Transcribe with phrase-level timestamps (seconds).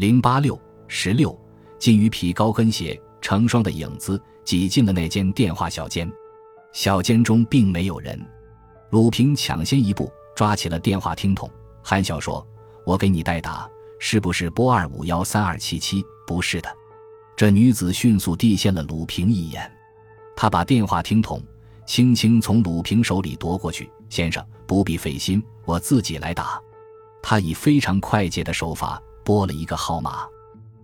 [0.00, 0.58] 零八六
[0.88, 1.38] 十六，
[1.78, 6.10] 金鱼皮高跟鞋成双的影子挤进了那间电话小间，
[6.72, 8.18] 小间中并没有人。
[8.88, 11.50] 鲁平抢先一步抓起了电话听筒，
[11.82, 12.42] 含笑说
[12.86, 13.68] ：“我给你代打，
[13.98, 16.02] 是不是拨二五幺三二七七？
[16.26, 16.76] 不是的。”
[17.36, 19.70] 这女子迅速递现了鲁平一眼，
[20.34, 21.42] 她把电话听筒
[21.84, 26.58] 轻轻从鲁平手里夺过去：“先生，不必费心，我自己来打。”
[27.20, 30.26] 她以非常快捷的手法拨了一个号码，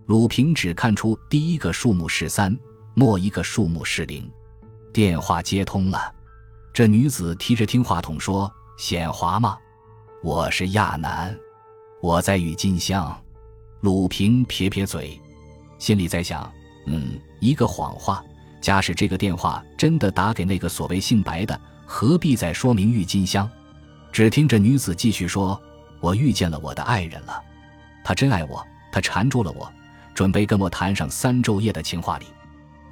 [0.05, 2.57] 鲁平只看出第一个数目是三，
[2.93, 4.29] 末一个数目是零，
[4.93, 6.13] 电话接通了。
[6.73, 9.57] 这女子提着听话筒说：“显华吗？
[10.23, 11.37] 我是亚楠，
[12.01, 13.15] 我在郁金香。”
[13.81, 15.19] 鲁平撇撇嘴。
[15.79, 16.51] 心里在想
[16.87, 18.23] ：“嗯，一个谎话。
[18.59, 23.49] 假使这个电话真的打给那个所谓姓白的，何必再说明郁金香？”
[24.11, 25.61] 只听这女子继续说
[26.01, 27.39] ：“我遇见了我的爱人了，
[28.07, 29.69] 他真爱我，他缠住了我，
[30.13, 32.25] 准备跟我谈上三昼夜的情话里。”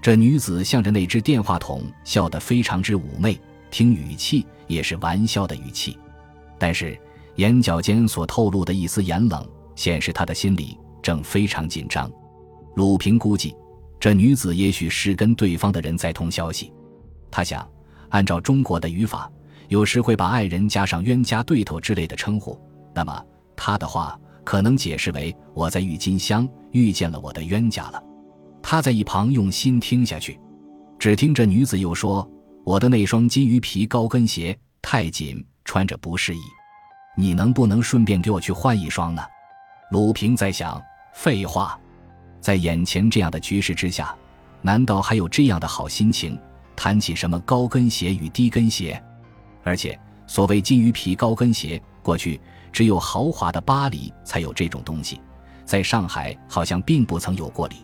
[0.04, 3.40] 这女子向着那只电话筒笑得非常之妩媚，
[3.72, 5.98] 听语气也是玩笑的语气，
[6.60, 7.00] 但是
[7.36, 12.12] 眼角间所透露的一丝严冷，显示她的心里正非常紧张。
[12.76, 13.56] 鲁平估计，
[13.98, 16.74] 这女子也许是跟对方的人在通消息。
[17.32, 17.66] 他想，
[18.10, 19.32] 按照中国的语法，
[19.70, 22.60] 有时会把爱人加上冤家对头之类的称呼。
[22.94, 23.26] 那么，
[23.56, 28.02] 他的话可能解释为：“我在郁金香遇见了我的冤家了。”
[28.64, 30.40] 他在一旁用心听下去，
[30.98, 32.26] 只听这女子又说
[32.64, 36.40] ：“我的那双金鱼皮高跟鞋太紧，穿着不适宜，
[37.18, 39.22] 你能不能顺便给我去换一双呢？”
[39.92, 40.82] 鲁平在想：
[41.14, 41.78] 废话。
[42.40, 44.16] 在眼前这样的局势之下，
[44.62, 46.40] 难道还有这样的好心情
[46.76, 49.02] 谈起什么高跟鞋与低跟鞋？
[49.64, 52.40] 而且所谓金鱼皮高跟鞋，过去
[52.76, 55.22] 只有豪华的巴黎才有这种东西，
[55.64, 57.78] 在上海好像并不曾有过礼。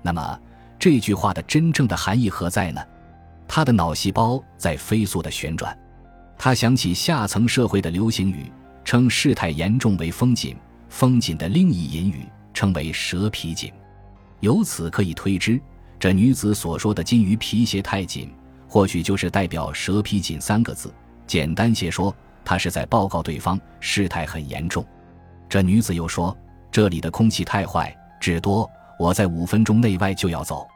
[0.00, 0.40] 那么
[0.78, 2.80] 这句话的真正的含义何在呢？
[3.46, 5.78] 他的脑细胞在飞速的旋转，
[6.38, 8.50] 他想起下层社会的流行语，
[8.86, 10.56] 称事态严重为风紧，
[10.88, 13.70] 风紧的另一隐语称为蛇皮紧。
[14.40, 15.60] 由此可以推知，
[16.00, 18.32] 这女子所说的金鱼皮鞋太紧，
[18.66, 20.90] 或许就是代表蛇皮紧三个字。
[21.26, 22.14] 简单些说，
[22.44, 24.84] 他是在报告对方事态很严重。
[25.48, 26.36] 这女子又说
[26.70, 30.66] ：“这里的空气太坏，只多我在五分钟内外就要走。”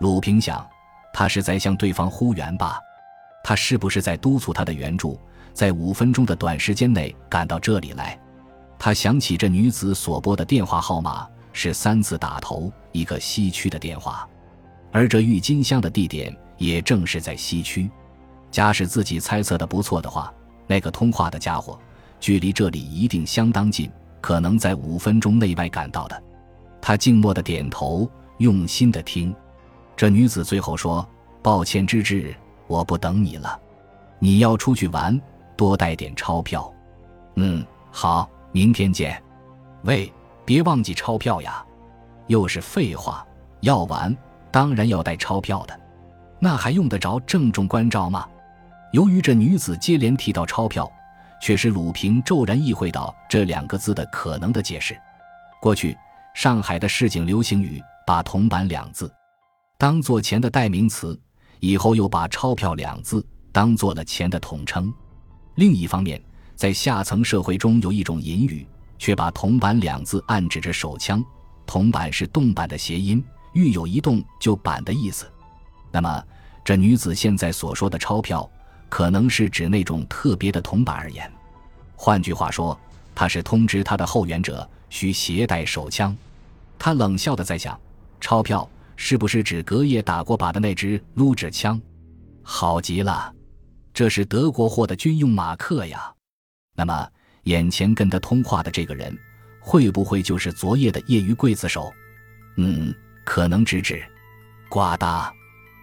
[0.00, 0.66] 鲁平想，
[1.12, 2.80] 他是在向对方呼援吧？
[3.42, 5.20] 他是不是在督促他的援助，
[5.52, 8.18] 在五分钟的短时间内赶到这里来？
[8.78, 11.28] 他想起这女子所拨的电话号码。
[11.56, 14.28] 是三次打头，一个西区的电话，
[14.90, 17.88] 而这郁金香的地点也正是在西区。
[18.50, 20.34] 假使自己猜测的不错的话，
[20.66, 21.78] 那个通话的家伙
[22.20, 26.22] 距离这里一定相当近，可能在五分钟内外赶到的。
[26.80, 28.08] 他静默的点头，
[28.38, 29.34] 用心的听。
[29.96, 31.06] 这女子最后说
[31.42, 32.34] ：“抱歉芝芝，
[32.66, 33.60] 我不等你了。
[34.18, 35.20] 你要出去玩，
[35.56, 36.72] 多带点钞票。
[37.36, 39.22] ”“嗯，好，明天见。
[39.84, 40.12] ”“喂。”
[40.46, 41.64] 别忘记钞票呀！
[42.26, 43.26] 又是废话，
[43.60, 44.14] 要玩
[44.50, 45.80] 当然要带钞票的，
[46.38, 48.28] 那还用得着郑重关照吗？
[48.94, 50.88] 由于这女子接连提到钞票，
[51.42, 54.96] 却使鲁平骤然意会到这两个字的可能的解释。
[55.60, 55.98] 过去
[56.32, 59.12] 上海的市井流行语把“铜板”两字
[59.76, 61.20] 当做钱的代名词，
[61.58, 64.94] 以后又把“钞票”两字当做了钱的统称。
[65.56, 66.22] 另一方面，
[66.54, 68.64] 在下层社会中有一种隐语。
[68.96, 71.22] 却把“铜板”两字暗指着手枪
[71.66, 73.22] ，“铜板”是动板的谐音，
[73.52, 75.28] 欲有一动就板的意思。
[75.90, 76.24] 那么，
[76.64, 78.48] 这女子现在所说的钞票，
[78.94, 81.28] 可能是指那种特别的铜板而言。
[81.96, 82.78] 换句话说，
[83.12, 86.16] 他是通知他的后援者需携带手枪。
[86.78, 87.76] 他冷笑的在想：
[88.20, 91.80] 钞票是不是指隔夜打过靶的那支撸指枪？
[92.44, 93.34] 好极了，
[93.92, 96.14] 这是德国货的军用马克呀。
[96.76, 97.08] 那么。
[97.44, 99.14] 眼前跟他通话的这个人，
[99.60, 101.92] 会不会就是昨夜的业余刽子手？
[102.56, 104.02] 嗯，可能直指。
[104.70, 105.30] 呱嗒，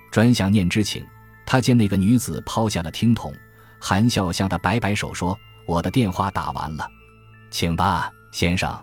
[0.09, 1.05] 转想念之情，
[1.51, 3.35] 他见那个女子抛下了听筒，
[3.77, 5.37] 含笑向他摆摆手说
[5.67, 6.89] ：“我的电话打完了，
[7.49, 8.73] 请吧，先生。”